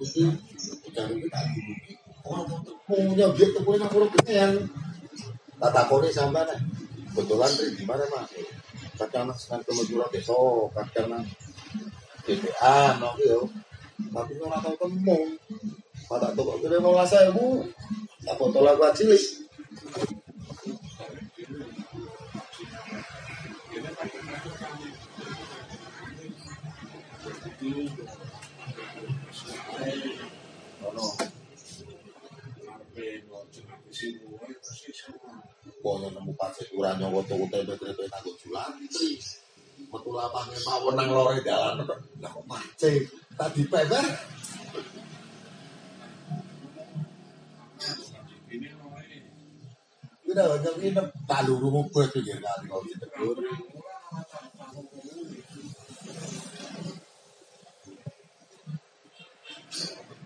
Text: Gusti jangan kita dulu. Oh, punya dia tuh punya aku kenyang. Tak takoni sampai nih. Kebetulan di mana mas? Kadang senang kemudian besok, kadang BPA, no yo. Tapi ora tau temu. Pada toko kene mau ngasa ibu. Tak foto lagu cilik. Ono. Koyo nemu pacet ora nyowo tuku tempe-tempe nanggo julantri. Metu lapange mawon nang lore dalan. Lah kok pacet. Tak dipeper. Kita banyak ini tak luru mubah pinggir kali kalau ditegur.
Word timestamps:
Gusti 0.00 0.24
jangan 0.96 1.12
kita 1.20 1.38
dulu. 1.52 1.74
Oh, 2.24 2.40
punya 2.88 3.28
dia 3.36 3.46
tuh 3.52 3.60
punya 3.60 3.84
aku 3.84 4.08
kenyang. 4.16 4.64
Tak 5.60 5.70
takoni 5.76 6.08
sampai 6.08 6.48
nih. 6.48 6.56
Kebetulan 7.12 7.52
di 7.76 7.84
mana 7.84 8.08
mas? 8.08 8.32
Kadang 8.96 9.28
senang 9.36 9.60
kemudian 9.68 10.08
besok, 10.08 10.72
kadang 10.72 11.20
BPA, 12.24 12.96
no 12.96 13.12
yo. 13.20 13.44
Tapi 14.08 14.32
ora 14.40 14.56
tau 14.64 14.72
temu. 14.80 15.36
Pada 16.08 16.32
toko 16.32 16.56
kene 16.64 16.80
mau 16.80 16.96
ngasa 16.96 17.28
ibu. 17.28 17.68
Tak 18.24 18.40
foto 18.40 18.64
lagu 18.64 18.88
cilik. 18.96 19.20
Ono. 29.70 29.79
Koyo 35.82 36.08
nemu 36.14 36.32
pacet 36.38 36.68
ora 36.78 36.94
nyowo 36.98 37.20
tuku 37.26 37.44
tempe-tempe 37.50 38.04
nanggo 38.06 38.30
julantri. 38.38 39.10
Metu 39.90 40.10
lapange 40.14 40.56
mawon 40.66 40.94
nang 40.94 41.08
lore 41.10 41.42
dalan. 41.42 41.82
Lah 42.22 42.30
kok 42.30 42.46
pacet. 42.46 43.02
Tak 43.34 43.50
dipeper. 43.56 44.04
Kita 50.30 50.42
banyak 50.46 50.74
ini 50.86 51.02
tak 51.26 51.40
luru 51.50 51.68
mubah 51.74 52.06
pinggir 52.14 52.38
kali 52.38 52.64
kalau 52.70 52.86
ditegur. 52.86 53.36